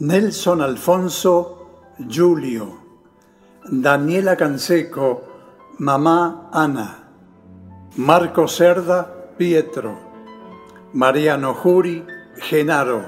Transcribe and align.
Nelson 0.00 0.62
Alfonso, 0.62 1.94
Julio, 2.08 2.78
Daniela 3.64 4.36
Canseco, 4.36 5.24
Mamá 5.78 6.50
Ana, 6.52 7.08
Marco 7.96 8.46
Cerda, 8.46 9.32
Pietro, 9.36 9.98
Mariano 10.92 11.52
Juri, 11.52 12.06
Genaro, 12.36 13.02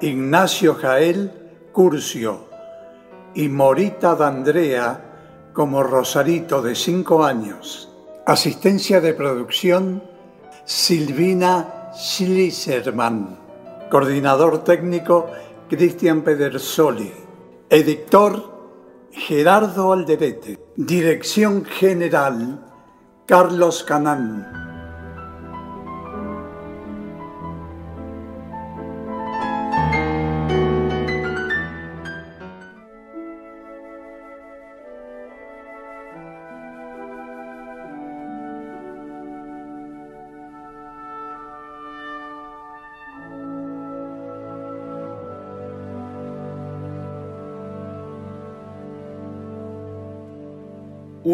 Ignacio 0.00 0.76
Jael, 0.76 1.30
Curcio 1.72 2.46
y 3.34 3.50
Morita 3.50 4.14
D'Andrea 4.14 5.50
como 5.52 5.82
Rosarito 5.82 6.62
de 6.62 6.74
5 6.74 7.22
años. 7.22 7.90
Asistencia 8.24 9.02
de 9.02 9.12
producción 9.12 10.02
Silvina 10.64 11.90
Schliserman. 11.94 13.36
Coordinador 13.90 14.64
técnico 14.64 15.28
Cristian 15.72 16.20
Pedersoli. 16.20 17.10
Editor 17.70 19.08
Gerardo 19.10 19.90
Alderete. 19.94 20.58
Dirección 20.76 21.64
general 21.64 22.62
Carlos 23.24 23.82
Canán. 23.82 24.61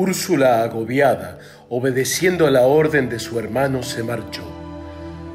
Úrsula, 0.08 0.62
agobiada, 0.62 1.38
obedeciendo 1.69 2.46
a 2.46 2.50
la 2.50 2.62
orden 2.62 3.10
de 3.10 3.19
su 3.19 3.38
hermano, 3.38 3.82
se 3.82 4.02
marchó. 4.02 4.42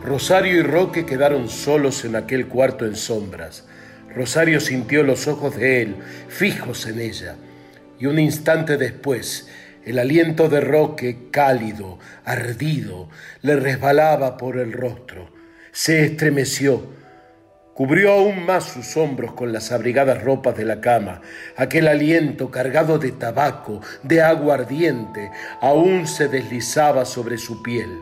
Rosario 0.03 0.57
y 0.57 0.63
Roque 0.63 1.05
quedaron 1.05 1.47
solos 1.47 2.03
en 2.05 2.15
aquel 2.15 2.47
cuarto 2.47 2.83
en 2.87 2.95
sombras. 2.95 3.65
Rosario 4.15 4.59
sintió 4.59 5.03
los 5.03 5.27
ojos 5.27 5.55
de 5.57 5.83
él 5.83 5.95
fijos 6.27 6.87
en 6.87 7.01
ella, 7.01 7.35
y 7.99 8.07
un 8.07 8.17
instante 8.17 8.77
después 8.77 9.47
el 9.85 9.99
aliento 9.99 10.49
de 10.49 10.59
Roque, 10.59 11.27
cálido, 11.29 11.99
ardido, 12.25 13.09
le 13.43 13.55
resbalaba 13.57 14.37
por 14.37 14.57
el 14.57 14.73
rostro. 14.73 15.31
Se 15.71 16.03
estremeció 16.03 16.87
Cubrió 17.73 18.11
aún 18.11 18.45
más 18.45 18.65
sus 18.65 18.95
hombros 18.97 19.33
con 19.33 19.51
las 19.51 19.71
abrigadas 19.71 20.23
ropas 20.23 20.55
de 20.55 20.63
la 20.63 20.79
cama. 20.79 21.21
Aquel 21.55 21.87
aliento 21.87 22.51
cargado 22.51 22.99
de 22.99 23.11
tabaco, 23.11 23.81
de 24.03 24.21
agua 24.21 24.55
ardiente, 24.55 25.31
aún 25.59 26.05
se 26.05 26.27
deslizaba 26.27 27.05
sobre 27.05 27.39
su 27.39 27.63
piel. 27.63 27.99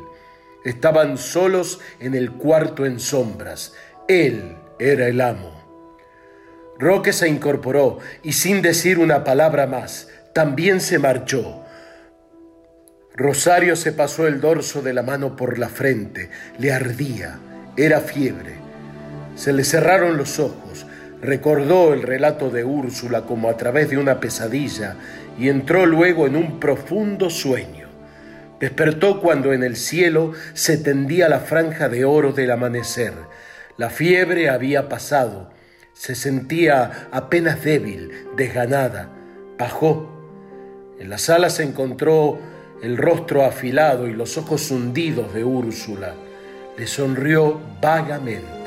Estaban 0.65 1.17
solos 1.17 1.79
en 1.99 2.15
el 2.15 2.31
cuarto 2.33 2.85
en 2.85 2.99
sombras. 2.99 3.73
Él 4.09 4.57
era 4.77 5.07
el 5.07 5.21
amo. 5.21 5.61
Roque 6.77 7.13
se 7.13 7.29
incorporó 7.29 7.99
y 8.23 8.33
sin 8.33 8.61
decir 8.61 8.99
una 8.99 9.23
palabra 9.23 9.67
más, 9.67 10.09
también 10.33 10.81
se 10.81 10.99
marchó. 10.99 11.63
Rosario 13.13 13.75
se 13.75 13.91
pasó 13.91 14.27
el 14.27 14.41
dorso 14.41 14.81
de 14.81 14.93
la 14.93 15.03
mano 15.03 15.35
por 15.35 15.59
la 15.59 15.69
frente. 15.69 16.29
Le 16.57 16.73
ardía. 16.73 17.39
Era 17.77 18.01
fiebre. 18.01 18.60
Se 19.35 19.53
le 19.53 19.63
cerraron 19.63 20.17
los 20.17 20.39
ojos, 20.39 20.85
recordó 21.21 21.93
el 21.93 22.03
relato 22.03 22.49
de 22.49 22.63
Úrsula 22.63 23.23
como 23.23 23.49
a 23.49 23.57
través 23.57 23.89
de 23.89 23.97
una 23.97 24.19
pesadilla 24.19 24.95
y 25.37 25.49
entró 25.49 25.85
luego 25.85 26.27
en 26.27 26.35
un 26.35 26.59
profundo 26.59 27.29
sueño. 27.29 27.87
Despertó 28.59 29.21
cuando 29.21 29.53
en 29.53 29.63
el 29.63 29.75
cielo 29.75 30.33
se 30.53 30.77
tendía 30.77 31.27
la 31.29 31.39
franja 31.39 31.89
de 31.89 32.05
oro 32.05 32.31
del 32.31 32.51
amanecer. 32.51 33.13
La 33.77 33.89
fiebre 33.89 34.49
había 34.49 34.87
pasado. 34.87 35.49
Se 35.93 36.13
sentía 36.13 37.07
apenas 37.11 37.63
débil, 37.63 38.11
desganada. 38.37 39.09
Bajó. 39.57 40.11
En 40.99 41.09
la 41.09 41.17
sala 41.17 41.49
se 41.49 41.63
encontró 41.63 42.37
el 42.83 42.97
rostro 42.97 43.43
afilado 43.43 44.07
y 44.07 44.13
los 44.13 44.37
ojos 44.37 44.69
hundidos 44.69 45.33
de 45.33 45.43
Úrsula. 45.43 46.13
Le 46.77 46.85
sonrió 46.85 47.59
vagamente. 47.81 48.60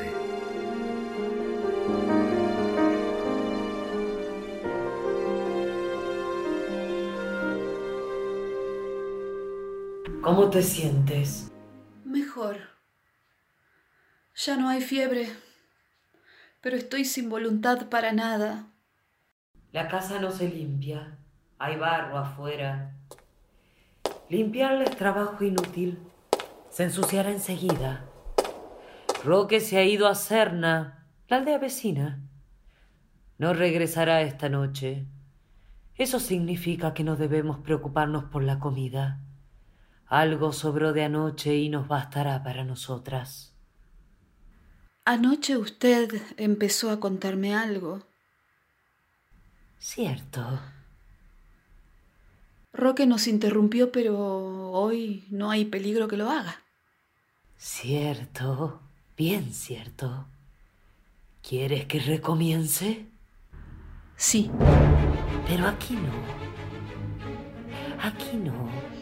¿Cómo 10.25 10.49
te 10.49 10.63
sientes? 10.63 11.51
Mejor. 12.03 12.57
Ya 14.33 14.57
no 14.57 14.69
hay 14.69 14.81
fiebre, 14.81 15.29
pero 16.61 16.75
estoy 16.77 17.05
sin 17.05 17.29
voluntad 17.29 17.89
para 17.89 18.11
nada. 18.11 18.71
La 19.71 19.87
casa 19.87 20.19
no 20.19 20.31
se 20.31 20.49
limpia. 20.49 21.19
Hay 21.59 21.77
barro 21.77 22.17
afuera. 22.17 22.95
Limpiarla 24.27 24.85
es 24.85 24.97
trabajo 24.97 25.43
inútil. 25.43 25.99
Se 26.71 26.85
ensuciará 26.85 27.29
enseguida. 27.29 28.09
Roque 29.23 29.59
se 29.59 29.77
ha 29.77 29.83
ido 29.83 30.07
a 30.07 30.15
Serna, 30.15 31.05
la 31.27 31.37
aldea 31.37 31.59
vecina. 31.59 32.19
No 33.37 33.53
regresará 33.53 34.23
esta 34.23 34.49
noche. 34.49 35.05
Eso 35.93 36.19
significa 36.19 36.95
que 36.95 37.03
no 37.03 37.15
debemos 37.15 37.59
preocuparnos 37.59 38.23
por 38.23 38.41
la 38.41 38.57
comida. 38.57 39.19
Algo 40.07 40.53
sobró 40.53 40.93
de 40.93 41.03
anoche 41.03 41.55
y 41.55 41.69
nos 41.69 41.87
bastará 41.87 42.43
para 42.43 42.63
nosotras. 42.63 43.53
Anoche 45.03 45.57
usted 45.57 46.21
empezó 46.37 46.89
a 46.89 46.99
contarme 46.99 47.55
algo. 47.55 48.03
Cierto. 49.79 50.59
Roque 52.73 53.05
nos 53.05 53.27
interrumpió, 53.27 53.91
pero 53.91 54.71
hoy 54.71 55.25
no 55.29 55.51
hay 55.51 55.65
peligro 55.65 56.07
que 56.07 56.17
lo 56.17 56.29
haga. 56.29 56.61
Cierto. 57.57 58.81
Bien 59.17 59.53
cierto. 59.53 60.25
¿Quieres 61.47 61.85
que 61.85 61.99
recomience? 61.99 63.05
Sí, 64.17 64.49
Pero 65.47 65.67
aquí 65.67 65.95
no. 65.95 66.11
Aquí 68.01 68.37
no. 68.37 68.94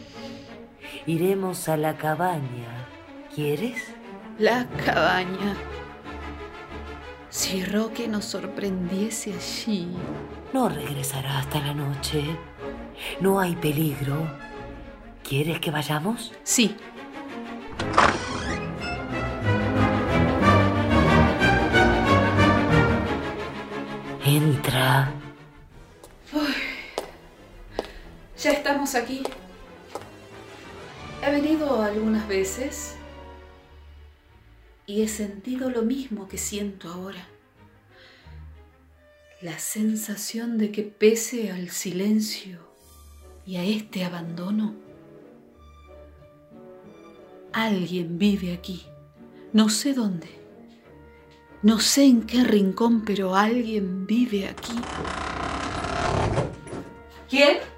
Iremos 1.06 1.68
a 1.68 1.76
la 1.76 1.96
cabaña. 1.96 2.86
¿Quieres? 3.34 3.94
la 4.38 4.66
cabaña. 4.84 5.54
Si 7.28 7.64
Roque 7.64 8.08
nos 8.08 8.24
sorprendiese 8.24 9.32
allí. 9.34 9.88
No 10.52 10.68
regresará 10.68 11.38
hasta 11.38 11.60
la 11.60 11.74
noche. 11.74 12.24
No 13.20 13.38
hay 13.38 13.54
peligro. 13.56 14.26
¿Quieres 15.22 15.60
que 15.60 15.70
vayamos? 15.70 16.32
Sí, 16.42 16.76
Entra. 24.24 25.12
ya 28.36 28.50
estamos 28.50 28.94
aquí. 28.94 29.22
He 31.26 31.30
venido 31.30 31.82
algunas 31.82 32.28
veces 32.28 32.96
y 34.84 35.00
he 35.00 35.08
sentido 35.08 35.70
lo 35.70 35.80
mismo 35.80 36.28
que 36.28 36.36
siento 36.36 36.90
ahora. 36.92 37.26
La 39.40 39.58
sensación 39.58 40.58
de 40.58 40.70
que 40.70 40.82
pese 40.82 41.50
al 41.50 41.70
silencio 41.70 42.58
y 43.46 43.56
a 43.56 43.64
este 43.64 44.04
abandono, 44.04 44.74
alguien 47.54 48.18
vive 48.18 48.52
aquí. 48.52 48.84
No 49.54 49.70
sé 49.70 49.94
dónde. 49.94 50.28
No 51.62 51.80
sé 51.80 52.04
en 52.04 52.24
qué 52.26 52.44
rincón, 52.44 53.02
pero 53.02 53.34
alguien 53.34 54.06
vive 54.06 54.46
aquí. 54.46 54.74
¿Quién? 57.30 57.73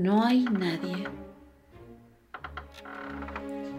No 0.00 0.24
hay 0.24 0.44
nadie. 0.44 1.06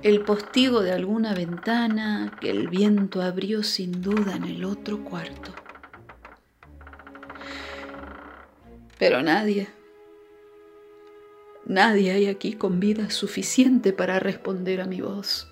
El 0.03 0.21
postigo 0.21 0.81
de 0.81 0.91
alguna 0.91 1.33
ventana 1.33 2.38
que 2.39 2.51
el 2.51 2.68
viento 2.68 3.21
abrió 3.21 3.63
sin 3.63 4.01
duda 4.01 4.35
en 4.35 4.44
el 4.44 4.63
otro 4.65 5.03
cuarto. 5.03 5.51
Pero 9.00 9.23
nadie, 9.23 9.68
nadie 11.65 12.12
hay 12.12 12.27
aquí 12.27 12.53
con 12.53 12.79
vida 12.79 13.09
suficiente 13.09 13.91
para 13.91 14.19
responder 14.19 14.81
a 14.81 14.85
mi 14.85 15.01
voz. 15.01 15.47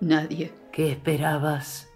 Nadie. 0.00 0.52
¿Qué 0.72 0.90
esperabas? 0.90 1.88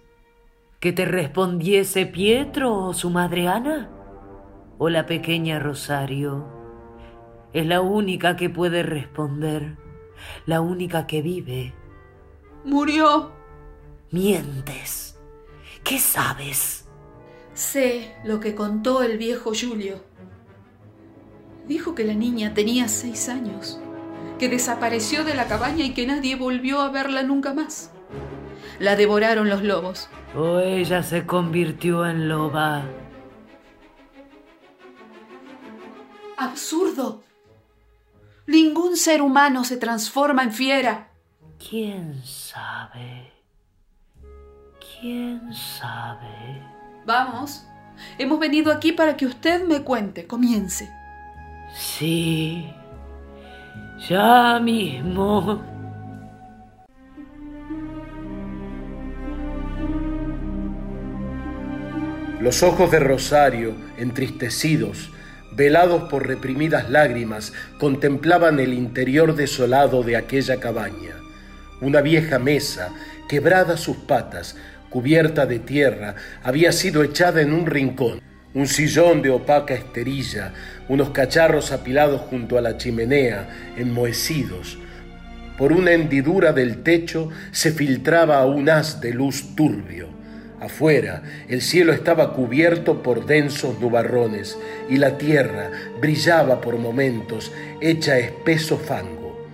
¿Que 0.79 0.93
te 0.93 1.03
respondiese 1.03 2.05
Pietro 2.05 2.73
o 2.75 2.93
su 2.93 3.09
madre 3.09 3.47
Ana? 3.49 3.89
¿O 4.77 4.89
la 4.89 5.05
pequeña 5.05 5.59
Rosario? 5.59 6.62
Es 7.53 7.67
la 7.67 7.81
única 7.81 8.35
que 8.35 8.49
puede 8.49 8.81
responder, 8.81 9.77
la 10.45 10.61
única 10.61 11.05
que 11.05 11.21
vive. 11.21 11.73
Murió. 12.65 13.31
Mientes. 14.09 15.19
¿Qué 15.83 15.99
sabes? 15.99 16.87
Sé 17.53 18.15
lo 18.23 18.39
que 18.39 18.55
contó 18.55 19.03
el 19.03 19.17
viejo 19.17 19.51
Julio. 19.53 20.03
Dijo 21.67 21.93
que 21.93 22.03
la 22.03 22.13
niña 22.13 22.53
tenía 22.53 22.87
seis 22.87 23.29
años, 23.29 23.79
que 24.39 24.49
desapareció 24.49 25.23
de 25.23 25.35
la 25.35 25.47
cabaña 25.47 25.85
y 25.85 25.93
que 25.93 26.07
nadie 26.07 26.35
volvió 26.35 26.81
a 26.81 26.89
verla 26.89 27.23
nunca 27.23 27.53
más. 27.53 27.91
La 28.79 28.95
devoraron 28.95 29.49
los 29.49 29.61
lobos. 29.61 30.09
O 30.35 30.59
ella 30.59 31.03
se 31.03 31.25
convirtió 31.25 32.05
en 32.05 32.27
loba. 32.27 32.83
Absurdo. 36.37 37.22
Ningún 38.45 38.97
ser 38.97 39.21
humano 39.21 39.63
se 39.63 39.77
transforma 39.77 40.43
en 40.43 40.51
fiera. 40.51 41.11
¿Quién 41.57 42.21
sabe? 42.25 43.31
¿Quién 44.99 45.53
sabe? 45.53 46.61
Vamos, 47.05 47.65
hemos 48.17 48.39
venido 48.39 48.71
aquí 48.71 48.91
para 48.91 49.15
que 49.15 49.25
usted 49.25 49.63
me 49.65 49.81
cuente. 49.81 50.27
Comience. 50.27 50.89
Sí, 51.73 52.69
ya 54.09 54.59
mismo. 54.59 55.63
Los 62.43 62.61
ojos 62.61 62.91
de 62.91 62.99
Rosario, 62.99 63.73
entristecidos, 63.95 65.12
velados 65.55 66.03
por 66.09 66.27
reprimidas 66.27 66.89
lágrimas, 66.89 67.53
contemplaban 67.77 68.59
el 68.59 68.73
interior 68.73 69.35
desolado 69.35 70.03
de 70.03 70.15
aquella 70.15 70.59
cabaña. 70.59 71.15
Una 71.81 72.01
vieja 72.01 72.39
mesa, 72.39 72.89
quebrada 73.27 73.77
sus 73.77 73.97
patas, 73.97 74.55
cubierta 74.89 75.45
de 75.45 75.59
tierra, 75.59 76.15
había 76.43 76.71
sido 76.71 77.03
echada 77.03 77.41
en 77.41 77.51
un 77.51 77.65
rincón. 77.65 78.21
Un 78.53 78.67
sillón 78.67 79.23
de 79.23 79.31
opaca 79.31 79.73
esterilla, 79.73 80.53
unos 80.87 81.09
cacharros 81.09 81.71
apilados 81.71 82.21
junto 82.21 82.59
a 82.59 82.61
la 82.61 82.77
chimenea, 82.77 83.73
enmohecidos. 83.75 84.77
Por 85.57 85.71
una 85.71 85.93
hendidura 85.93 86.53
del 86.53 86.83
techo 86.83 87.29
se 87.51 87.71
filtraba 87.71 88.45
un 88.45 88.69
haz 88.69 89.01
de 89.01 89.11
luz 89.11 89.55
turbio. 89.55 90.12
Afuera, 90.63 91.23
el 91.49 91.61
cielo 91.61 91.91
estaba 91.91 92.31
cubierto 92.31 93.03
por 93.03 93.25
densos 93.25 93.81
nubarrones 93.81 94.57
y 94.89 94.95
la 94.95 95.17
tierra 95.17 95.69
brillaba 95.99 96.61
por 96.61 96.77
momentos, 96.77 97.51
hecha 97.81 98.17
espeso 98.17 98.77
fango. 98.77 99.45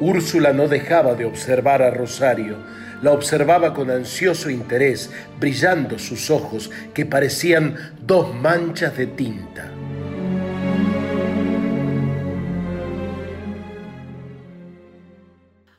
Úrsula 0.00 0.52
no 0.52 0.68
dejaba 0.68 1.14
de 1.14 1.24
observar 1.24 1.82
a 1.82 1.90
Rosario, 1.90 2.58
la 3.00 3.12
observaba 3.12 3.72
con 3.72 3.90
ansioso 3.90 4.50
interés, 4.50 5.10
brillando 5.40 5.98
sus 5.98 6.30
ojos 6.30 6.70
que 6.92 7.06
parecían 7.06 7.94
dos 8.02 8.34
manchas 8.34 8.94
de 8.98 9.06
tinta. 9.06 9.70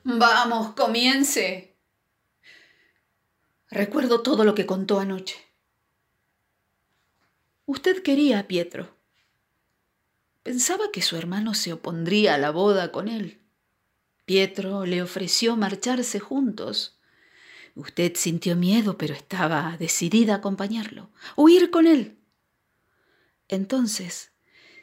Vamos, 0.03 0.73
comience. 0.73 1.74
Recuerdo 3.75 4.21
todo 4.21 4.45
lo 4.45 4.55
que 4.55 4.65
contó 4.65 5.01
anoche. 5.01 5.35
Usted 7.65 8.01
quería 8.03 8.39
a 8.39 8.43
Pietro. 8.47 8.95
Pensaba 10.43 10.91
que 10.93 11.01
su 11.01 11.17
hermano 11.17 11.53
se 11.53 11.73
opondría 11.73 12.35
a 12.35 12.37
la 12.37 12.51
boda 12.51 12.93
con 12.93 13.09
él. 13.09 13.41
Pietro 14.23 14.85
le 14.85 15.01
ofreció 15.01 15.57
marcharse 15.57 16.21
juntos. 16.21 17.01
Usted 17.75 18.13
sintió 18.15 18.55
miedo, 18.55 18.97
pero 18.97 19.13
estaba 19.13 19.75
decidida 19.77 20.35
a 20.35 20.37
acompañarlo, 20.37 21.09
huir 21.35 21.69
con 21.69 21.85
él. 21.85 22.17
Entonces 23.49 24.31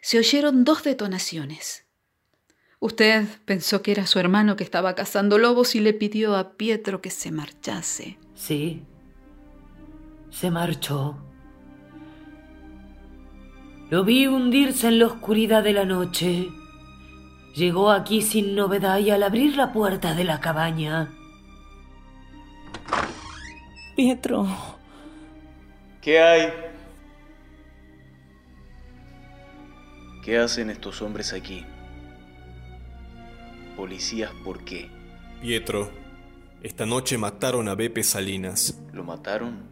se 0.02 0.18
oyeron 0.18 0.64
dos 0.64 0.82
detonaciones. 0.82 1.86
Usted 2.78 3.24
pensó 3.46 3.80
que 3.80 3.92
era 3.92 4.06
su 4.06 4.18
hermano 4.18 4.56
que 4.56 4.64
estaba 4.64 4.94
cazando 4.94 5.38
lobos 5.38 5.74
y 5.76 5.80
le 5.80 5.94
pidió 5.94 6.36
a 6.36 6.58
Pietro 6.58 7.00
que 7.00 7.08
se 7.08 7.30
marchase. 7.30 8.18
Sí, 8.44 8.82
se 10.30 10.50
marchó. 10.50 11.14
Lo 13.88 14.02
vi 14.02 14.26
hundirse 14.26 14.88
en 14.88 14.98
la 14.98 15.06
oscuridad 15.06 15.62
de 15.62 15.72
la 15.72 15.84
noche. 15.84 16.48
Llegó 17.54 17.92
aquí 17.92 18.20
sin 18.20 18.56
novedad 18.56 18.98
y 18.98 19.10
al 19.10 19.22
abrir 19.22 19.56
la 19.56 19.72
puerta 19.72 20.16
de 20.16 20.24
la 20.24 20.40
cabaña. 20.40 21.08
Pietro. 23.94 24.48
¿Qué 26.00 26.20
hay? 26.20 26.52
¿Qué 30.24 30.38
hacen 30.38 30.68
estos 30.68 31.00
hombres 31.00 31.32
aquí? 31.32 31.64
Policías, 33.76 34.32
¿por 34.42 34.64
qué? 34.64 34.90
Pietro, 35.40 36.01
esta 36.62 36.86
noche 36.86 37.18
mataron 37.18 37.68
a 37.68 37.74
Bepe 37.74 38.04
Salinas. 38.04 38.80
¿Lo 38.92 39.02
mataron? 39.02 39.62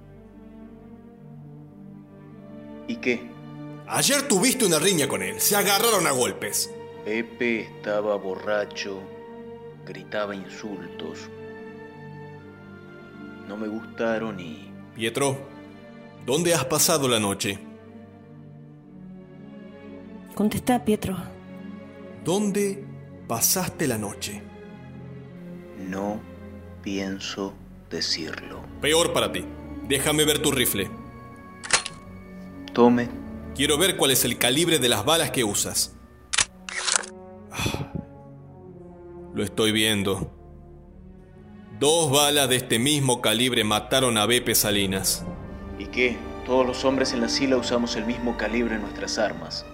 ¿Y 2.89 2.97
qué? 2.97 3.31
Ayer 3.87 4.27
tuviste 4.27 4.67
una 4.67 4.79
riña 4.79 5.07
con 5.09 5.23
él, 5.23 5.41
se 5.41 5.55
agarraron 5.55 6.07
a 6.07 6.11
golpes. 6.11 6.73
Pepe 7.05 7.61
estaba 7.61 8.17
borracho, 8.17 9.01
gritaba 9.87 10.35
insultos. 10.35 11.29
No 13.47 13.57
me 13.57 13.69
gustaron 13.69 14.39
y... 14.41 14.73
Pietro, 14.95 15.39
¿dónde 16.27 16.55
has 16.55 16.65
pasado 16.65 17.09
la 17.09 17.21
noche? 17.21 17.59
Contesta, 20.35 20.85
Pietro. 20.85 21.17
¿Dónde 22.25 22.85
pasaste 23.27 23.87
la 23.87 23.99
noche? 23.99 24.43
No 25.89 26.30
pienso 26.83 27.55
decirlo. 27.91 28.63
Peor 28.81 29.13
para 29.13 29.33
ti. 29.33 29.45
Déjame 29.89 30.25
ver 30.25 30.41
tu 30.41 30.51
rifle. 30.53 30.91
Tome. 32.73 33.09
Quiero 33.55 33.77
ver 33.79 33.97
cuál 33.97 34.13
es 34.13 34.25
el 34.25 34.39
calibre 34.39 34.79
de 34.79 34.89
las 34.89 35.05
balas 35.05 35.31
que 35.31 35.45
usas. 35.45 35.97
Ah, 37.51 37.93
lo 39.35 39.43
estoy 39.43 39.73
viendo. 39.73 40.37
Dos 41.79 42.11
balas 42.11 42.49
de 42.49 42.57
este 42.57 42.79
mismo 42.79 43.21
calibre 43.21 43.65
mataron 43.65 44.19
a 44.19 44.27
Bepe 44.27 44.55
Salinas. 44.55 45.25
¿Y 45.79 45.87
qué? 45.87 46.17
Todos 46.47 46.67
los 46.67 46.85
hombres 46.85 47.13
en 47.13 47.21
la 47.21 47.29
sila 47.29 47.57
usamos 47.57 47.97
el 47.97 48.07
mismo 48.07 48.37
calibre 48.37 48.75
en 48.75 48.83
nuestras 48.83 49.19
armas. 49.19 49.65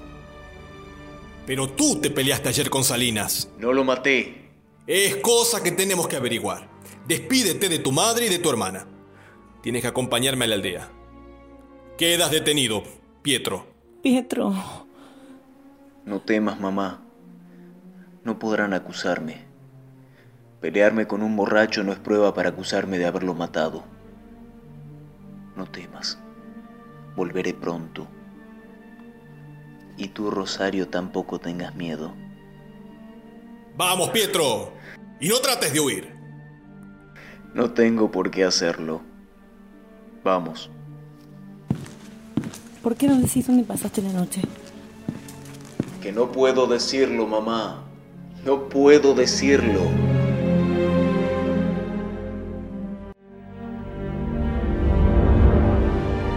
Pero 1.47 1.69
tú 1.69 2.01
te 2.01 2.11
peleaste 2.11 2.49
ayer 2.49 2.71
con 2.71 2.85
Salinas. 2.85 3.51
No 3.59 3.73
lo 3.73 3.85
maté. 3.85 4.51
Es 4.87 5.17
cosa 5.17 5.63
que 5.63 5.73
tenemos 5.73 6.09
que 6.09 6.17
averiguar. 6.17 6.76
Despídete 7.07 7.69
de 7.69 7.79
tu 7.79 7.93
madre 7.93 8.27
y 8.27 8.29
de 8.29 8.41
tu 8.41 8.51
hermana. 8.51 8.87
Tienes 9.63 9.83
que 9.83 9.89
acompañarme 9.89 10.45
a 10.45 10.49
la 10.49 10.55
aldea. 10.57 10.91
Quedas 11.97 12.33
detenido, 12.33 12.83
Pietro. 13.23 13.67
Pietro. 14.03 14.53
No 16.05 16.21
temas, 16.21 16.59
mamá. 16.59 17.03
No 18.25 18.41
podrán 18.41 18.75
acusarme. 18.75 19.45
Pelearme 20.61 21.07
con 21.07 21.23
un 21.23 21.37
borracho 21.37 21.85
no 21.85 21.93
es 21.93 21.99
prueba 21.99 22.35
para 22.35 22.49
acusarme 22.49 22.99
de 22.99 23.07
haberlo 23.07 23.35
matado. 23.35 23.85
No 25.55 25.67
temas. 25.67 26.19
Volveré 27.15 27.55
pronto. 27.55 28.09
Y 29.97 30.09
tú, 30.09 30.31
Rosario, 30.31 30.89
tampoco 30.89 31.39
tengas 31.39 31.77
miedo. 31.77 32.15
Vamos, 33.77 34.11
Pietro. 34.11 34.73
Y 35.21 35.29
no 35.29 35.39
trates 35.39 35.73
de 35.73 35.81
huir. 35.81 36.16
No 37.55 37.71
tengo 37.71 38.11
por 38.11 38.31
qué 38.31 38.45
hacerlo. 38.45 39.01
Vamos. 40.23 40.71
¿Por 42.83 42.97
qué 42.97 43.09
no 43.09 43.17
decís 43.17 43.47
dónde 43.47 43.65
pasaste 43.65 44.03
la 44.03 44.13
noche? 44.13 44.43
Que 46.01 46.13
no 46.13 46.31
puedo 46.31 46.67
decirlo, 46.67 47.27
mamá. 47.27 47.85
No 48.45 48.69
puedo 48.69 49.15
decirlo. 49.15 49.81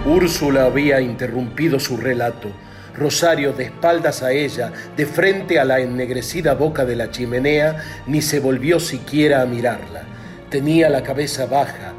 Úrsula 0.06 0.66
había 0.66 1.02
interrumpido 1.02 1.80
su 1.80 1.98
relato. 1.98 2.50
Rosario, 2.96 3.54
de 3.54 3.66
espaldas 3.66 4.24
a 4.24 4.32
ella, 4.32 4.74
de 4.98 5.06
frente 5.06 5.60
a 5.60 5.66
la 5.66 5.80
ennegrecida 5.80 6.56
boca 6.56 6.84
de 6.84 6.96
la 6.96 7.12
chimenea, 7.12 7.84
ni 8.08 8.22
se 8.24 8.40
volvió 8.40 8.80
siquiera 8.80 9.44
a 9.44 9.46
mirarla. 9.46 10.04
Tenía 10.50 10.90
la 10.90 11.04
cabeza 11.04 11.46
baja. 11.46 11.94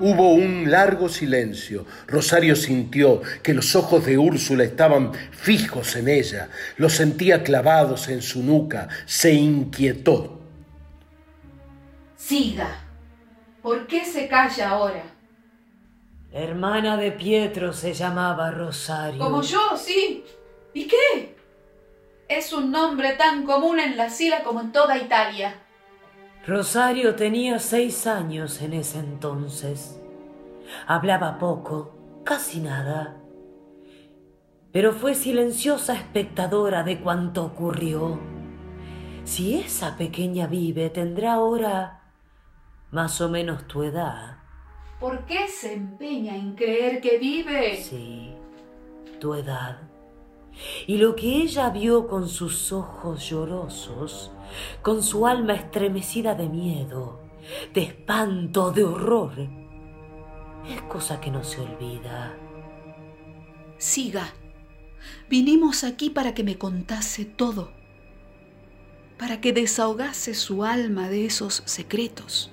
Hubo 0.00 0.34
un 0.34 0.70
largo 0.70 1.08
silencio. 1.08 1.86
Rosario 2.06 2.54
sintió 2.54 3.22
que 3.42 3.54
los 3.54 3.74
ojos 3.74 4.04
de 4.04 4.18
Úrsula 4.18 4.62
estaban 4.62 5.12
fijos 5.14 5.96
en 5.96 6.08
ella. 6.08 6.50
Los 6.76 6.92
sentía 6.92 7.42
clavados 7.42 8.08
en 8.08 8.22
su 8.22 8.42
nuca. 8.42 8.88
Se 9.06 9.32
inquietó. 9.32 10.38
Siga. 12.16 12.84
¿Por 13.62 13.86
qué 13.86 14.04
se 14.04 14.28
calla 14.28 14.70
ahora? 14.70 15.02
La 16.32 16.40
hermana 16.40 16.96
de 16.98 17.10
Pietro 17.10 17.72
se 17.72 17.94
llamaba 17.94 18.50
Rosario. 18.50 19.18
Como 19.18 19.42
yo, 19.42 19.76
sí. 19.76 20.24
¿Y 20.74 20.86
qué? 20.86 21.34
Es 22.28 22.52
un 22.52 22.70
nombre 22.70 23.14
tan 23.14 23.44
común 23.44 23.80
en 23.80 23.96
la 23.96 24.10
Sila 24.10 24.42
como 24.42 24.60
en 24.60 24.72
toda 24.72 24.98
Italia. 24.98 25.54
Rosario 26.48 27.14
tenía 27.14 27.58
seis 27.58 28.06
años 28.06 28.62
en 28.62 28.72
ese 28.72 29.00
entonces. 29.00 30.00
Hablaba 30.86 31.38
poco, 31.38 31.94
casi 32.24 32.60
nada. 32.60 33.18
Pero 34.72 34.94
fue 34.94 35.14
silenciosa 35.14 35.92
espectadora 35.92 36.84
de 36.84 37.00
cuanto 37.00 37.44
ocurrió. 37.44 38.18
Si 39.24 39.56
esa 39.56 39.98
pequeña 39.98 40.46
vive, 40.46 40.88
tendrá 40.88 41.34
ahora 41.34 42.14
más 42.92 43.20
o 43.20 43.28
menos 43.28 43.66
tu 43.68 43.82
edad. 43.82 44.38
¿Por 44.98 45.26
qué 45.26 45.48
se 45.48 45.74
empeña 45.74 46.34
en 46.34 46.54
creer 46.54 47.02
que 47.02 47.18
vive? 47.18 47.76
Sí, 47.76 48.32
tu 49.20 49.34
edad. 49.34 49.82
Y 50.86 50.96
lo 50.96 51.14
que 51.14 51.42
ella 51.42 51.68
vio 51.68 52.08
con 52.08 52.26
sus 52.26 52.72
ojos 52.72 53.28
llorosos, 53.28 54.32
con 54.82 55.02
su 55.02 55.26
alma 55.26 55.54
estremecida 55.54 56.34
de 56.34 56.48
miedo, 56.48 57.20
de 57.74 57.82
espanto, 57.82 58.70
de 58.70 58.84
horror, 58.84 59.32
es 60.68 60.82
cosa 60.82 61.20
que 61.20 61.30
no 61.30 61.44
se 61.44 61.60
olvida. 61.60 62.36
Siga. 63.78 64.34
Vinimos 65.30 65.84
aquí 65.84 66.10
para 66.10 66.34
que 66.34 66.42
me 66.42 66.58
contase 66.58 67.24
todo, 67.24 67.70
para 69.18 69.40
que 69.40 69.52
desahogase 69.52 70.34
su 70.34 70.64
alma 70.64 71.08
de 71.08 71.26
esos 71.26 71.62
secretos. 71.66 72.50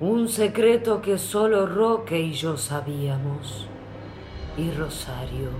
Un 0.00 0.28
secreto 0.28 1.00
que 1.00 1.18
solo 1.18 1.66
Roque 1.66 2.20
y 2.20 2.32
yo 2.32 2.56
sabíamos. 2.56 3.68
Y 4.56 4.70
Rosario, 4.72 5.50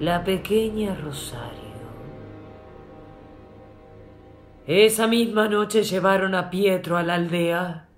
la 0.00 0.24
pequeña 0.24 0.94
Rosario. 0.94 1.67
Esa 4.68 5.06
misma 5.06 5.48
noche 5.48 5.82
llevaron 5.82 6.34
a 6.34 6.50
Pietro 6.50 6.98
a 6.98 7.02
la 7.02 7.14
aldea. 7.14 7.88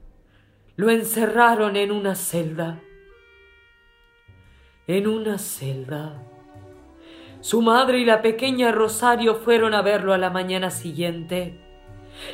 Lo 0.76 0.88
encerraron 0.88 1.74
en 1.74 1.90
una 1.90 2.14
celda. 2.14 2.78
En 4.86 5.08
una 5.08 5.36
celda. 5.38 6.22
Su 7.40 7.60
madre 7.60 7.98
y 7.98 8.04
la 8.04 8.22
pequeña 8.22 8.70
Rosario 8.70 9.34
fueron 9.34 9.74
a 9.74 9.82
verlo 9.82 10.12
a 10.12 10.18
la 10.18 10.30
mañana 10.30 10.70
siguiente. 10.70 11.60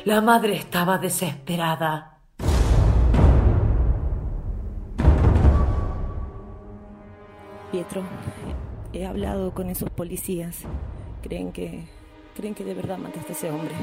La 0.05 0.21
madre 0.21 0.55
estaba 0.55 0.99
desesperada. 0.99 2.19
Pietro, 7.71 8.03
he 8.93 9.03
hablado 9.07 9.51
con 9.55 9.71
esos 9.71 9.89
policías. 9.89 10.61
Creen 11.23 11.51
que 11.51 11.85
creen 12.35 12.53
que 12.53 12.63
de 12.63 12.75
verdad 12.75 12.99
mataste 12.99 13.33
a 13.33 13.35
ese 13.35 13.49
hombre. 13.49 13.73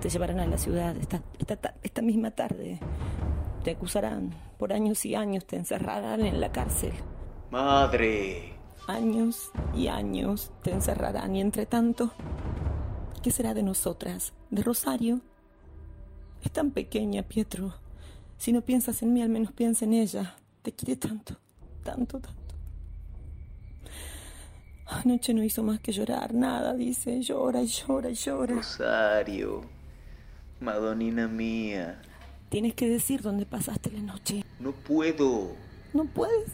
Te 0.00 0.08
llevarán 0.08 0.40
a 0.40 0.46
la 0.46 0.58
ciudad 0.58 0.96
esta, 0.96 1.22
esta, 1.38 1.74
esta 1.82 2.02
misma 2.02 2.30
tarde. 2.30 2.78
Te 3.62 3.72
acusarán 3.72 4.34
por 4.58 4.72
años 4.72 5.04
y 5.06 5.14
años, 5.14 5.46
te 5.46 5.56
encerrarán 5.56 6.24
en 6.24 6.40
la 6.40 6.52
cárcel. 6.52 6.92
Madre. 7.50 8.54
Años 8.86 9.50
y 9.74 9.88
años 9.88 10.52
te 10.62 10.72
encerrarán 10.72 11.34
y 11.36 11.40
entre 11.40 11.64
tanto, 11.64 12.12
¿qué 13.22 13.30
será 13.30 13.54
de 13.54 13.62
nosotras? 13.62 14.34
¿De 14.50 14.62
Rosario? 14.62 15.20
Es 16.42 16.52
tan 16.52 16.70
pequeña, 16.70 17.22
Pietro. 17.22 17.74
Si 18.36 18.52
no 18.52 18.60
piensas 18.60 19.02
en 19.02 19.14
mí, 19.14 19.22
al 19.22 19.30
menos 19.30 19.52
piensa 19.52 19.86
en 19.86 19.94
ella. 19.94 20.36
Te 20.62 20.72
quiere 20.72 20.96
tanto, 20.96 21.36
tanto, 21.82 22.20
tanto. 22.20 22.43
Anoche 25.02 25.34
no 25.34 25.42
hizo 25.42 25.62
más 25.62 25.80
que 25.80 25.92
llorar, 25.92 26.32
nada, 26.34 26.74
dice, 26.74 27.20
llora 27.20 27.62
y 27.62 27.66
llora 27.66 28.10
y 28.10 28.14
llora. 28.14 28.54
Rosario. 28.54 29.62
Madonina 30.60 31.26
mía. 31.28 32.00
Tienes 32.48 32.74
que 32.74 32.88
decir 32.88 33.20
dónde 33.22 33.44
pasaste 33.46 33.90
la 33.90 34.00
noche. 34.00 34.44
No 34.60 34.72
puedo. 34.72 35.52
No 35.92 36.04
puedes. 36.04 36.50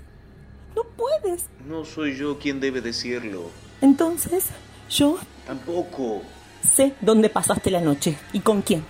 No 0.74 0.82
puedes. 0.96 1.46
No 1.66 1.84
soy 1.84 2.16
yo 2.16 2.38
quien 2.38 2.60
debe 2.60 2.80
decirlo. 2.80 3.50
Entonces, 3.80 4.46
yo 4.88 5.18
Tampoco. 5.46 6.22
sé 6.62 6.94
dónde 7.00 7.28
pasaste 7.28 7.70
la 7.70 7.80
noche 7.80 8.16
y 8.32 8.40
con 8.40 8.62
quién. 8.62 8.84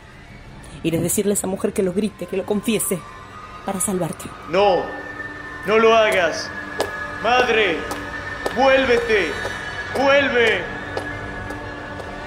Iré 0.83 0.99
a 0.99 1.03
decirle 1.03 1.33
a 1.33 1.35
esa 1.35 1.47
mujer 1.47 1.73
que 1.73 1.83
lo 1.83 1.93
grite, 1.93 2.27
que 2.27 2.37
lo 2.37 2.47
confiese, 2.47 2.99
para 3.67 3.81
salvarte. 3.81 4.25
No. 4.51 4.83
No 5.67 5.79
lo 5.79 5.95
hagas. 5.95 6.51
Madre. 7.23 7.77
Vuélvete. 8.57 9.31
Vuelve. 9.97 10.63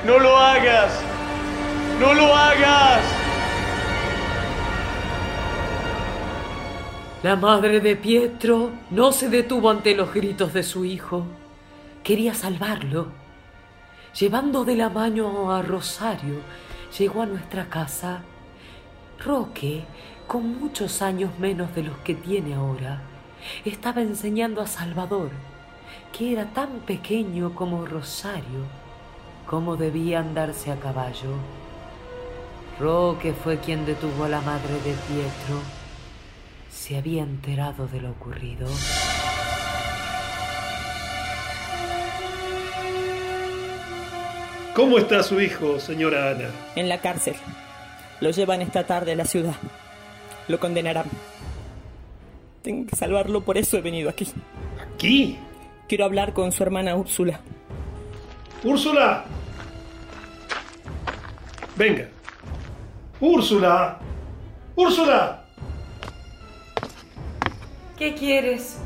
No 0.06 0.20
lo 0.20 0.38
hagas. 0.38 1.02
No 2.00 2.14
lo 2.14 2.34
hagas. 2.34 3.04
La 7.24 7.36
madre 7.36 7.80
de 7.80 7.96
Pietro 7.96 8.72
no 8.90 9.12
se 9.12 9.30
detuvo 9.30 9.70
ante 9.70 9.96
los 9.96 10.14
gritos 10.14 10.54
de 10.54 10.64
su 10.64 10.86
hijo. 10.86 11.26
Quería 12.04 12.34
salvarlo. 12.34 13.08
Llevando 14.20 14.64
de 14.66 14.76
la 14.76 14.90
mano 14.90 15.52
a 15.54 15.62
Rosario, 15.62 16.36
llegó 16.98 17.22
a 17.22 17.26
nuestra 17.26 17.70
casa. 17.70 18.22
Roque, 19.24 19.84
con 20.28 20.60
muchos 20.60 21.02
años 21.02 21.32
menos 21.40 21.74
de 21.76 21.84
los 21.84 21.98
que 22.00 22.16
tiene 22.16 22.56
ahora, 22.56 23.02
estaba 23.66 24.02
enseñando 24.02 24.62
a 24.62 24.68
Salvador, 24.68 25.32
que 26.18 26.32
era 26.32 26.46
tan 26.54 26.80
pequeño 26.82 27.54
como 27.56 27.86
Rosario, 27.86 28.64
cómo 29.48 29.76
debía 29.76 30.20
andarse 30.20 30.72
a 30.72 30.76
caballo. 30.76 31.34
Roque 32.80 33.34
fue 33.34 33.60
quien 33.60 33.86
detuvo 33.86 34.24
a 34.24 34.30
la 34.30 34.42
madre 34.42 34.74
de 34.76 34.94
Pietro 35.08 35.84
se 36.84 36.98
había 36.98 37.24
enterado 37.24 37.88
de 37.88 38.02
lo 38.02 38.12
ocurrido. 38.12 38.68
¿Cómo 44.76 44.98
está 44.98 45.24
su 45.24 45.40
hijo, 45.40 45.80
señora 45.80 46.32
Ana? 46.32 46.50
En 46.76 46.90
la 46.90 47.00
cárcel. 47.00 47.36
Lo 48.20 48.32
llevan 48.32 48.62
esta 48.62 48.86
tarde 48.86 49.14
a 49.14 49.16
la 49.16 49.24
ciudad. 49.24 49.56
Lo 50.50 50.60
condenarán. 50.60 51.06
Tengo 52.64 52.88
que 52.88 52.96
salvarlo, 52.96 53.42
por 53.42 53.58
eso 53.58 53.78
he 53.78 53.82
venido 53.82 54.10
aquí. 54.10 54.28
¿Aquí? 54.82 55.38
Quiero 55.88 56.06
hablar 56.06 56.34
con 56.34 56.52
su 56.52 56.64
hermana 56.64 56.96
Úrsula. 56.96 57.40
Úrsula. 58.64 59.26
Venga. 61.76 62.08
Úrsula. 63.20 64.00
Úrsula. 64.76 65.44
¿Qué 67.98 68.14
quieres? 68.16 68.80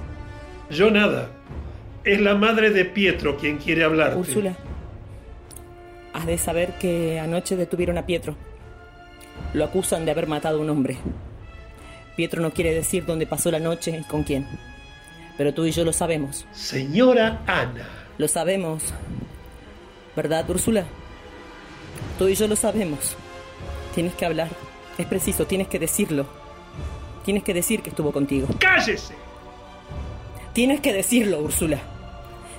Yo 0.69 0.91
nada. 0.91 1.29
Es 2.03 2.19
la 2.21 2.35
madre 2.35 2.71
de 2.71 2.85
Pietro 2.85 3.37
quien 3.37 3.57
quiere 3.57 3.83
hablarte. 3.83 4.17
Úrsula, 4.17 4.55
has 6.13 6.25
de 6.25 6.37
saber 6.37 6.77
que 6.79 7.19
anoche 7.19 7.55
detuvieron 7.55 7.97
a 7.97 8.05
Pietro. 8.05 8.35
Lo 9.53 9.65
acusan 9.65 10.05
de 10.05 10.11
haber 10.11 10.27
matado 10.27 10.57
a 10.57 10.61
un 10.61 10.69
hombre. 10.69 10.97
Pietro 12.15 12.41
no 12.41 12.51
quiere 12.51 12.73
decir 12.73 13.05
dónde 13.05 13.27
pasó 13.27 13.51
la 13.51 13.59
noche 13.59 13.97
y 13.99 14.03
con 14.03 14.23
quién. 14.23 14.47
Pero 15.37 15.53
tú 15.53 15.65
y 15.65 15.71
yo 15.71 15.83
lo 15.83 15.93
sabemos. 15.93 16.45
Señora 16.51 17.41
Ana. 17.45 17.87
Lo 18.17 18.27
sabemos. 18.27 18.83
¿Verdad, 20.15 20.49
Úrsula? 20.49 20.85
Tú 22.17 22.27
y 22.27 22.35
yo 22.35 22.47
lo 22.47 22.55
sabemos. 22.55 23.15
Tienes 23.93 24.15
que 24.15 24.25
hablar. 24.25 24.49
Es 24.97 25.05
preciso, 25.05 25.45
tienes 25.45 25.67
que 25.67 25.77
decirlo. 25.77 26.25
Tienes 27.23 27.43
que 27.43 27.53
decir 27.53 27.81
que 27.81 27.89
estuvo 27.89 28.11
contigo. 28.11 28.47
¡Cállese! 28.57 29.13
Tienes 30.53 30.79
que 30.79 30.93
decirlo, 30.93 31.39
Úrsula. 31.39 31.79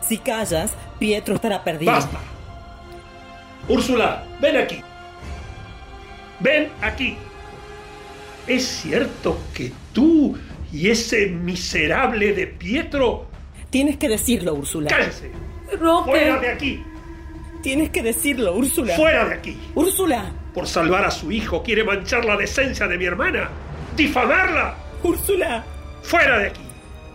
Si 0.00 0.18
callas, 0.18 0.72
Pietro 0.98 1.34
estará 1.34 1.64
perdido. 1.64 1.92
¡Basta! 1.92 2.20
Úrsula, 3.68 4.24
ven 4.40 4.56
aquí. 4.56 4.80
Ven 6.40 6.70
aquí. 6.80 7.16
¿Es 8.46 8.66
cierto 8.66 9.36
que 9.52 9.72
tú 9.92 10.38
y 10.72 10.90
ese 10.90 11.26
miserable 11.26 12.32
de 12.32 12.46
Pietro... 12.46 13.26
Tienes 13.70 13.96
que 13.96 14.08
decirlo, 14.08 14.54
Úrsula. 14.54 14.88
¡Cállese! 14.88 15.30
Roque. 15.78 16.10
¡Fuera 16.10 16.38
de 16.38 16.48
aquí! 16.50 16.82
Tienes 17.62 17.90
que 17.90 18.02
decirlo, 18.02 18.54
Úrsula. 18.54 18.96
¡Fuera 18.96 19.26
de 19.26 19.34
aquí! 19.34 19.58
Úrsula. 19.74 20.32
Por 20.54 20.66
salvar 20.66 21.04
a 21.04 21.10
su 21.10 21.30
hijo 21.30 21.62
quiere 21.62 21.84
manchar 21.84 22.24
la 22.24 22.36
decencia 22.36 22.86
de 22.86 22.96
mi 22.96 23.04
hermana. 23.04 23.50
¡Difamarla! 23.96 24.74
Úrsula. 25.02 25.64
¡Fuera 26.02 26.38
de 26.38 26.46
aquí! 26.48 26.62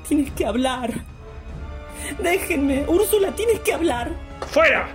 Tienes 0.07 0.31
que 0.31 0.45
hablar. 0.45 0.91
Déjenme. 2.21 2.83
Úrsula, 2.87 3.31
tienes 3.31 3.59
que 3.61 3.73
hablar. 3.73 4.11
¡Fuera! 4.47 4.87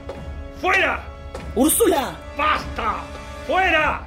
¡Fuera! 0.61 1.03
Úrsula. 1.55 2.17
¡Basta! 2.37 2.97
¡Fuera! 3.47 4.07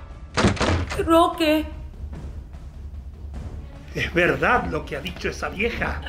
Roque. 1.05 1.65
¿Es 3.93 4.13
verdad 4.13 4.67
lo 4.67 4.85
que 4.85 4.95
ha 4.95 5.01
dicho 5.01 5.29
esa 5.29 5.49
vieja? 5.49 6.01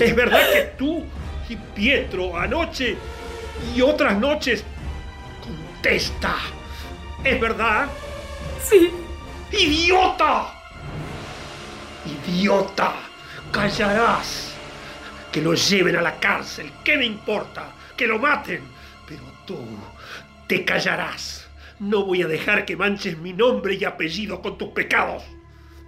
¿Es 0.00 0.16
verdad 0.16 0.40
que 0.52 0.60
tú 0.78 1.04
y 1.48 1.56
Pietro 1.56 2.36
anoche 2.36 2.96
y 3.74 3.80
otras 3.80 4.18
noches... 4.18 4.64
Contesta. 5.42 6.34
¿Es 7.24 7.40
verdad? 7.40 7.88
Sí. 8.62 8.90
¡Idiota! 9.52 10.54
¡Idiota! 12.26 12.94
Callarás. 13.52 14.54
Que 15.32 15.40
lo 15.40 15.54
lleven 15.54 15.96
a 15.96 16.02
la 16.02 16.18
cárcel. 16.18 16.72
¿Qué 16.84 16.96
me 16.96 17.06
importa? 17.06 17.72
Que 17.96 18.06
lo 18.06 18.18
maten. 18.18 18.62
Pero 19.06 19.22
tú 19.46 19.58
te 20.46 20.64
callarás. 20.64 21.48
No 21.78 22.04
voy 22.04 22.22
a 22.22 22.26
dejar 22.26 22.64
que 22.64 22.76
manches 22.76 23.16
mi 23.18 23.32
nombre 23.32 23.74
y 23.74 23.84
apellido 23.84 24.42
con 24.42 24.58
tus 24.58 24.70
pecados. 24.70 25.22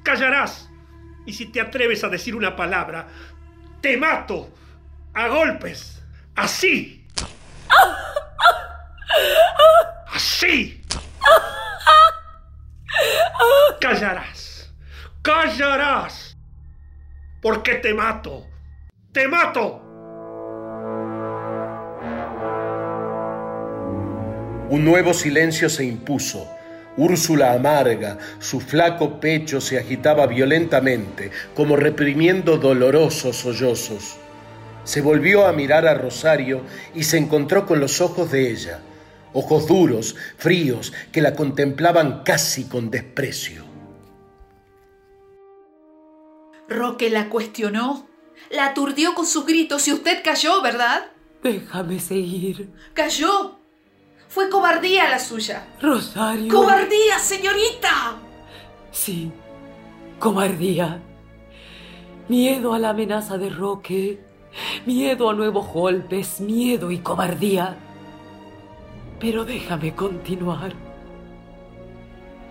Callarás. 0.02 0.69
Y 1.26 1.32
si 1.32 1.46
te 1.46 1.60
atreves 1.60 2.02
a 2.04 2.08
decir 2.08 2.34
una 2.34 2.56
palabra, 2.56 3.06
te 3.80 3.96
mato 3.96 4.52
a 5.14 5.28
golpes. 5.28 6.02
Así. 6.34 7.06
Así. 10.12 10.82
Callarás. 13.80 14.72
Callarás. 15.22 16.36
Porque 17.42 17.76
te 17.76 17.94
mato. 17.94 18.46
Te 19.12 19.26
mato. 19.28 19.82
Un 24.70 24.84
nuevo 24.84 25.12
silencio 25.14 25.68
se 25.68 25.84
impuso. 25.84 26.59
Úrsula 27.00 27.54
amarga, 27.54 28.18
su 28.40 28.60
flaco 28.60 29.20
pecho 29.20 29.62
se 29.62 29.78
agitaba 29.78 30.26
violentamente, 30.26 31.30
como 31.54 31.74
reprimiendo 31.74 32.58
dolorosos 32.58 33.36
sollozos. 33.36 34.18
Se 34.84 35.00
volvió 35.00 35.46
a 35.46 35.52
mirar 35.54 35.86
a 35.86 35.94
Rosario 35.94 36.60
y 36.94 37.04
se 37.04 37.16
encontró 37.16 37.64
con 37.64 37.80
los 37.80 38.02
ojos 38.02 38.30
de 38.30 38.50
ella, 38.50 38.80
ojos 39.32 39.66
duros, 39.66 40.14
fríos, 40.36 40.92
que 41.10 41.22
la 41.22 41.34
contemplaban 41.34 42.22
casi 42.22 42.64
con 42.64 42.90
desprecio. 42.90 43.64
Roque 46.68 47.08
la 47.08 47.30
cuestionó, 47.30 48.10
la 48.50 48.66
aturdió 48.66 49.14
con 49.14 49.24
sus 49.24 49.46
gritos 49.46 49.88
y 49.88 49.94
usted 49.94 50.18
cayó, 50.22 50.60
¿verdad? 50.60 51.06
Déjame 51.42 51.98
seguir. 51.98 52.68
Cayó. 52.92 53.59
Fue 54.30 54.48
cobardía 54.48 55.10
la 55.10 55.18
suya. 55.18 55.66
Rosario. 55.82 56.54
¡Cobardía, 56.54 57.18
señorita! 57.18 58.16
Sí, 58.92 59.32
cobardía. 60.20 61.00
Miedo 62.28 62.72
a 62.72 62.78
la 62.78 62.90
amenaza 62.90 63.38
de 63.38 63.50
Roque. 63.50 64.20
Miedo 64.86 65.28
a 65.28 65.34
nuevos 65.34 65.66
golpes. 65.66 66.40
Miedo 66.40 66.92
y 66.92 66.98
cobardía. 66.98 67.76
Pero 69.18 69.44
déjame 69.44 69.96
continuar. 69.96 70.74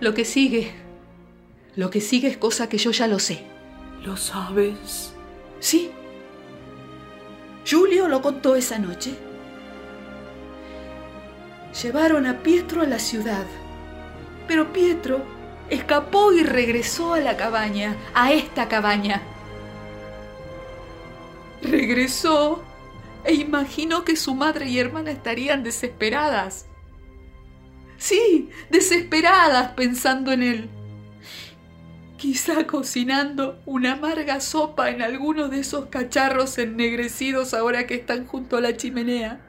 Lo 0.00 0.12
que 0.12 0.26
sigue. 0.26 0.74
Lo 1.76 1.88
que 1.88 2.02
sigue 2.02 2.28
es 2.28 2.36
cosa 2.36 2.68
que 2.68 2.76
yo 2.76 2.90
ya 2.90 3.06
lo 3.06 3.18
sé. 3.18 3.46
¿Lo 4.04 4.18
sabes? 4.18 5.14
Sí. 5.60 5.90
Julio 7.68 8.06
lo 8.06 8.20
contó 8.20 8.54
esa 8.54 8.78
noche. 8.78 9.29
Llevaron 11.82 12.26
a 12.26 12.42
Pietro 12.42 12.82
a 12.82 12.86
la 12.86 12.98
ciudad, 12.98 13.46
pero 14.48 14.72
Pietro 14.72 15.24
escapó 15.70 16.32
y 16.32 16.42
regresó 16.42 17.14
a 17.14 17.20
la 17.20 17.36
cabaña, 17.36 17.96
a 18.12 18.32
esta 18.32 18.68
cabaña. 18.68 19.22
Regresó 21.62 22.64
e 23.24 23.34
imaginó 23.34 24.04
que 24.04 24.16
su 24.16 24.34
madre 24.34 24.68
y 24.68 24.78
hermana 24.78 25.10
estarían 25.10 25.62
desesperadas. 25.62 26.66
Sí, 27.98 28.48
desesperadas 28.70 29.72
pensando 29.72 30.32
en 30.32 30.42
él. 30.42 30.70
Quizá 32.16 32.66
cocinando 32.66 33.62
una 33.64 33.92
amarga 33.92 34.40
sopa 34.40 34.90
en 34.90 35.02
alguno 35.02 35.48
de 35.48 35.60
esos 35.60 35.86
cacharros 35.86 36.58
ennegrecidos 36.58 37.54
ahora 37.54 37.86
que 37.86 37.94
están 37.94 38.26
junto 38.26 38.56
a 38.56 38.60
la 38.60 38.76
chimenea. 38.76 39.40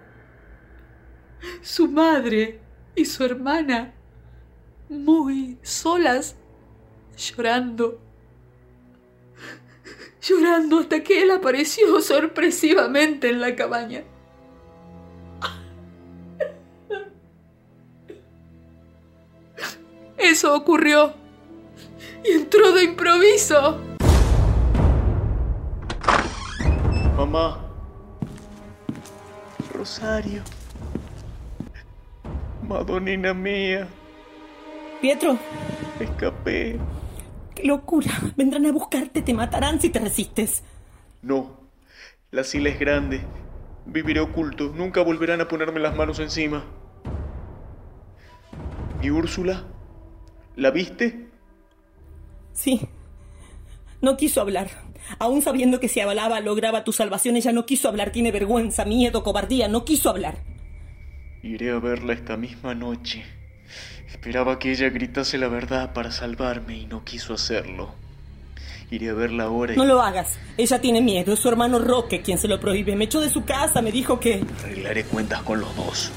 Su 1.62 1.88
madre 1.88 2.60
y 2.95 3.06
su 3.06 3.23
hermana, 3.23 3.93
muy 4.89 5.58
solas, 5.62 6.36
llorando. 7.17 7.99
Llorando 10.21 10.80
hasta 10.80 11.01
que 11.01 11.23
él 11.23 11.32
apareció 11.32 11.99
sorpresivamente 12.01 13.30
en 13.30 13.41
la 13.41 13.56
cabaña. 13.56 14.04
Eso 20.17 20.56
ocurrió. 20.56 21.13
Y 22.23 22.34
entró 22.34 22.71
de 22.71 22.84
improviso. 22.84 23.80
Mamá. 27.17 27.60
Rosario. 29.73 30.43
Madonina 32.71 33.34
mía. 33.34 33.86
Pietro, 35.01 35.38
Escapé. 35.99 36.79
qué 37.53 37.63
locura. 37.65 38.12
Vendrán 38.38 38.65
a 38.65 38.71
buscarte, 38.71 39.21
te 39.21 39.34
matarán 39.34 39.81
si 39.81 39.89
te 39.89 39.99
resistes. 39.99 40.63
No. 41.21 41.60
La 42.31 42.45
sila 42.45 42.69
es 42.69 42.79
grande. 42.79 43.21
Viviré 43.86 44.21
oculto. 44.21 44.71
Nunca 44.73 45.01
volverán 45.03 45.41
a 45.41 45.49
ponerme 45.49 45.81
las 45.81 45.95
manos 45.97 46.19
encima. 46.19 46.63
¿Y 49.01 49.10
Úrsula? 49.10 49.65
¿La 50.55 50.71
viste? 50.71 51.27
Sí. 52.53 52.88
No 54.01 54.15
quiso 54.15 54.39
hablar. 54.39 54.69
Aún 55.19 55.41
sabiendo 55.41 55.81
que 55.81 55.89
si 55.89 55.99
hablaba 55.99 56.39
lograba 56.39 56.86
tu 56.86 56.93
salvación, 56.93 57.36
ella 57.36 57.51
no 57.51 57.65
quiso 57.65 57.89
hablar. 57.89 58.12
Tiene 58.12 58.31
vergüenza, 58.31 58.86
miedo, 58.86 59.23
cobardía. 59.23 59.67
No 59.67 59.84
quiso 59.84 60.10
hablar. 60.10 60.38
Iré 61.43 61.71
a 61.71 61.80
verla 61.80 62.13
esta 62.13 62.38
misma 62.38 62.75
noche. 62.75 63.25
Esperaba 64.08 64.60
que 64.60 64.71
ella 64.71 64.89
gritase 64.89 65.38
la 65.38 65.47
verdad 65.47 65.93
para 65.93 66.12
salvarme 66.12 66.77
y 66.77 66.86
no 66.86 67.04
quiso 67.04 67.34
hacerlo. 67.34 67.95
Iré 68.91 69.10
a 69.10 69.13
verla 69.13 69.45
ahora 69.45 69.73
y 69.73 69.77
No 69.77 69.86
lo 69.86 70.01
hagas. 70.01 70.38
Ella 70.58 70.80
tiene 70.80 71.01
miedo. 71.01 71.34
Es 71.34 71.39
su 71.39 71.49
hermano 71.49 71.80
Roque 71.80 72.21
quien 72.21 72.38
se 72.38 72.47
lo 72.47 72.60
prohíbe. 72.60 72.95
Me 72.95 73.06
echó 73.06 73.21
de 73.21 73.30
su 73.30 73.43
casa. 73.43 73.82
Me 73.82 73.91
dijo 73.91 74.19
que... 74.19 74.45
arreglaré 74.63 75.06
cuentas 75.06 75.41
con 75.41 75.62
los 75.62 75.75
dos. 75.75 76.12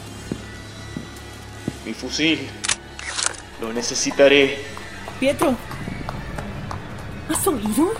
Mi 1.87 1.95
fusil. 1.95 2.41
Lo 3.61 3.73
necesitaré. 3.73 4.59
Pietro. 5.21 5.57
¿Has 7.31 7.47
oído? 7.47 7.93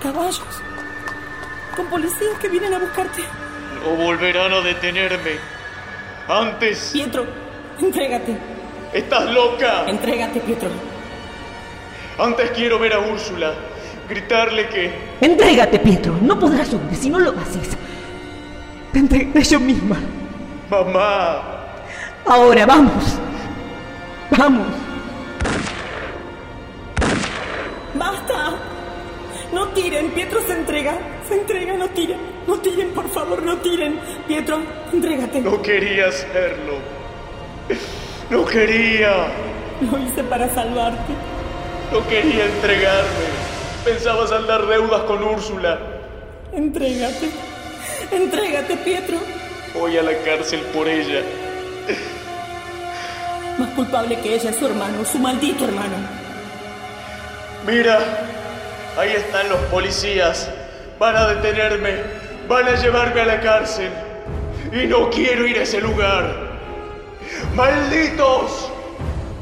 Caballos. 0.00 0.42
Con 1.74 1.86
policías 1.88 2.38
que 2.40 2.48
vienen 2.48 2.74
a 2.74 2.78
buscarte. 2.78 3.22
No 3.84 3.96
volverán 3.96 4.52
a 4.52 4.60
detenerme. 4.60 5.38
Antes. 6.28 6.90
Pietro, 6.92 7.26
entrégate. 7.80 8.36
¡Estás 8.92 9.30
loca! 9.30 9.84
Entrégate, 9.86 10.40
Pietro. 10.40 10.68
Antes 12.18 12.50
quiero 12.50 12.78
ver 12.78 12.92
a 12.92 12.98
Úrsula. 12.98 13.54
Gritarle 14.08 14.68
que. 14.68 14.92
Entrégate, 15.20 15.78
Pietro. 15.78 16.14
No 16.20 16.38
podrás 16.38 16.72
huir 16.72 16.94
si 16.94 17.08
no 17.08 17.18
lo 17.18 17.30
haces. 17.30 17.76
Te 18.92 18.98
entregaré 18.98 19.42
yo 19.44 19.60
misma. 19.60 19.96
¡Mamá! 20.68 21.42
Ahora, 22.26 22.66
vamos. 22.66 23.18
Vamos. 24.36 24.66
Tiren. 29.74 30.10
Pietro 30.10 30.40
se 30.46 30.52
entrega. 30.52 30.98
Se 31.28 31.34
entrega, 31.34 31.74
no 31.74 31.88
tiren. 31.90 32.18
No 32.46 32.58
tiren, 32.60 32.90
por 32.90 33.08
favor, 33.10 33.42
no 33.42 33.58
tiren. 33.58 33.98
Pietro, 34.26 34.60
entrégate. 34.92 35.40
No 35.40 35.62
quería 35.62 36.08
hacerlo. 36.08 36.74
No 38.30 38.44
quería. 38.44 39.28
Lo 39.90 39.98
hice 39.98 40.22
para 40.24 40.48
salvarte. 40.52 41.12
No 41.92 42.06
quería 42.08 42.44
entregarme. 42.46 43.26
Pensaba 43.84 44.26
saldar 44.26 44.66
deudas 44.66 45.02
con 45.02 45.22
Úrsula. 45.22 45.78
Entrégate. 46.52 47.30
Entrégate, 48.10 48.76
Pietro. 48.78 49.18
Voy 49.74 49.96
a 49.96 50.02
la 50.02 50.16
cárcel 50.18 50.60
por 50.74 50.88
ella. 50.88 51.22
Más 53.58 53.70
culpable 53.70 54.18
que 54.20 54.34
ella 54.34 54.50
es 54.50 54.56
su 54.56 54.66
hermano, 54.66 55.04
su 55.04 55.18
maldito 55.18 55.64
hermano. 55.64 55.96
Mira, 57.66 57.98
ahí 58.98 59.12
están 59.12 59.48
los 59.48 59.58
policías. 59.70 60.50
Van 60.98 61.16
a 61.16 61.28
detenerme. 61.28 61.96
Van 62.48 62.66
a 62.66 62.74
llevarme 62.74 63.20
a 63.20 63.26
la 63.26 63.40
cárcel. 63.40 63.90
Y 64.72 64.86
no 64.86 65.10
quiero 65.10 65.46
ir 65.46 65.58
a 65.58 65.62
ese 65.62 65.80
lugar. 65.80 66.50
¡Malditos! 67.54 68.70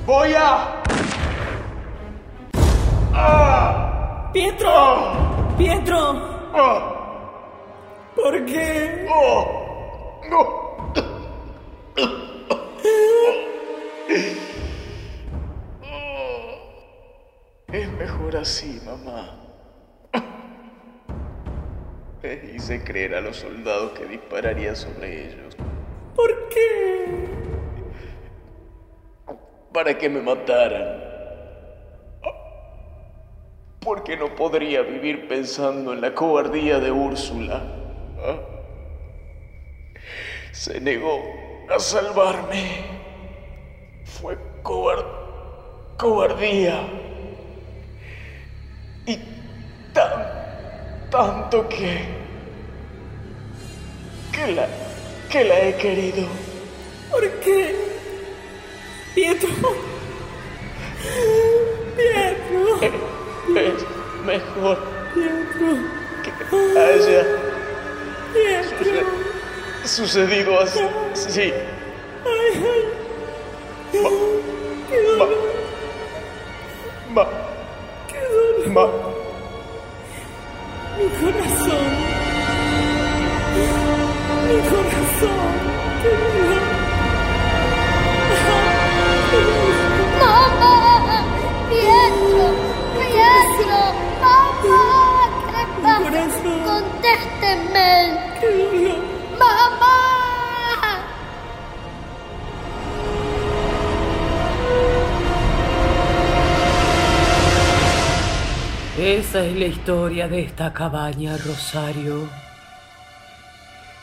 Voy 0.06 0.34
a... 0.34 0.82
¡Ah! 3.12 4.30
¡Pietro! 4.32 5.54
¡Pietro! 5.58 6.50
¡Ah! 6.54 6.94
¿Por 8.14 8.44
qué? 8.46 9.06
¡Oh! 9.10 10.20
¡No! 10.30 10.67
Es 18.28 18.34
mejor 18.34 18.42
así, 18.42 18.80
mamá. 18.84 19.38
Hice 22.54 22.84
creer 22.84 23.14
a 23.14 23.22
los 23.22 23.38
soldados 23.38 23.92
que 23.92 24.04
dispararía 24.04 24.74
sobre 24.74 25.28
ellos. 25.28 25.56
¿Por 26.14 26.48
qué? 26.50 27.06
Para 29.72 29.96
que 29.96 30.10
me 30.10 30.20
mataran. 30.20 31.04
Porque 33.80 34.14
no 34.18 34.34
podría 34.34 34.82
vivir 34.82 35.26
pensando 35.26 35.94
en 35.94 36.02
la 36.02 36.14
cobardía 36.14 36.80
de 36.80 36.90
Úrsula. 36.90 37.62
Se 40.52 40.78
negó 40.82 41.22
a 41.74 41.78
salvarme. 41.78 42.84
Fue 44.04 44.36
cobar... 44.62 45.02
cobardía. 45.96 46.97
Y 49.08 49.18
tan... 49.94 50.10
tanto 51.10 51.66
que... 51.66 52.04
que 54.32 54.52
la... 54.52 54.68
que 55.30 55.44
la 55.44 55.60
he 55.60 55.76
querido. 55.76 56.26
¿Por 57.10 57.26
qué? 57.40 57.74
Pietro. 59.14 59.48
Pietro. 61.96 62.82
Es 63.56 63.84
mejor 64.26 64.78
Pietro. 65.14 65.70
que 66.22 66.30
haya 66.78 67.24
Pietro. 68.34 69.06
sucedido 69.84 70.60
así. 70.60 70.80
Sí. 71.14 71.52
Ay, 72.26 72.52
ay. 72.54 74.02
Ma, 74.02 74.10
dolor. 75.16 75.28
ma, 77.14 77.47
¡Mamá! 99.38 99.98
Esa 108.98 109.44
es 109.44 109.56
la 109.56 109.66
historia 109.66 110.28
de 110.28 110.40
esta 110.40 110.72
cabaña, 110.72 111.36
Rosario. 111.36 112.28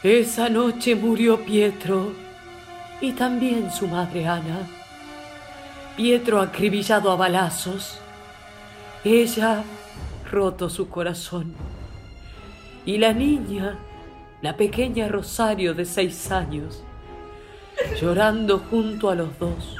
Esa 0.03 0.49
noche 0.49 0.95
murió 0.95 1.43
Pietro 1.43 2.13
y 3.01 3.13
también 3.13 3.71
su 3.71 3.87
madre 3.87 4.27
Ana. 4.27 4.59
Pietro 5.97 6.39
acribillado 6.41 7.11
a 7.11 7.15
balazos. 7.15 7.99
Ella 9.03 9.63
roto 10.31 10.69
su 10.69 10.89
corazón. 10.89 11.53
Y 12.85 12.97
la 12.99 13.13
niña, 13.13 13.79
la 14.41 14.55
pequeña 14.55 15.07
Rosario 15.07 15.73
de 15.73 15.85
seis 15.85 16.31
años, 16.31 16.83
llorando 17.99 18.59
junto 18.59 19.09
a 19.09 19.15
los 19.15 19.39
dos. 19.39 19.75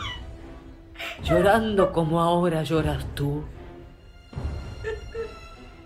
Llorando 1.23 1.91
como 1.91 2.19
ahora 2.19 2.63
lloras 2.63 3.05
tú. 3.13 3.43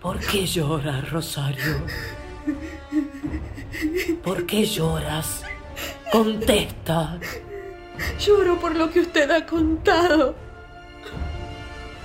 ¿Por 0.00 0.18
qué 0.18 0.46
lloras, 0.46 1.10
Rosario? 1.10 1.84
¿Por 4.24 4.46
qué 4.46 4.64
lloras? 4.64 5.42
Contesta. 6.10 7.18
Lloro 8.18 8.58
por 8.58 8.74
lo 8.74 8.90
que 8.90 9.00
usted 9.00 9.30
ha 9.30 9.44
contado. 9.44 10.34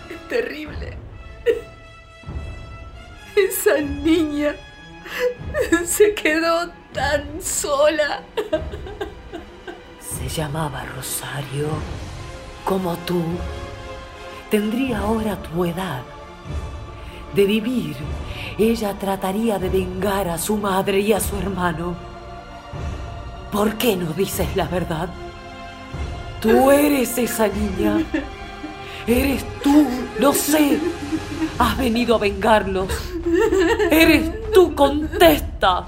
Es 0.10 0.28
terrible. 0.28 0.97
Esa 3.36 3.80
niña 3.80 4.56
se 5.86 6.13
quedó 6.13 6.70
tan 6.94 7.41
sola. 7.41 8.22
Se 10.00 10.28
llamaba 10.30 10.86
Rosario, 10.96 11.68
como 12.63 12.96
tú. 12.98 13.22
Tendría 14.50 15.00
ahora 15.00 15.36
tu 15.41 15.65
edad. 15.65 16.02
De 17.34 17.46
vivir, 17.46 17.98
ella 18.58 18.94
trataría 18.98 19.60
de 19.60 19.70
vengar 19.70 20.30
a 20.30 20.38
su 20.38 20.56
madre 20.56 21.00
y 21.00 21.12
a 21.12 21.20
su 21.20 21.36
hermano. 21.36 21.96
¿Por 23.52 23.76
qué 23.78 23.96
no 23.96 24.13
dices 24.13 24.56
la 24.56 24.68
verdad? 24.68 25.10
Tú 26.39 26.72
eres 26.72 27.18
esa 27.18 27.48
niña. 27.48 28.04
Eres 29.08 29.46
tú, 29.62 29.86
lo 30.20 30.34
sé. 30.34 30.80
Has 31.60 31.78
venido 31.78 32.15
a 32.15 32.18
vengarlos. 32.18 32.89
Eres 33.91 34.52
tú, 34.52 34.74
contesta. 34.74 35.86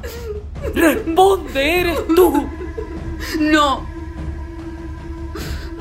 Responde, 0.73 1.79
eres 1.81 2.07
tú. 2.15 2.47
No. 3.39 3.85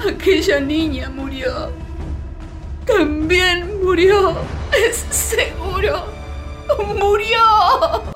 Aquella 0.08 0.60
niña 0.60 1.10
murió. 1.10 1.70
También 2.86 3.82
murió. 3.82 4.34
Es 4.72 5.04
seguro. 5.10 6.04
Murió. 6.98 8.15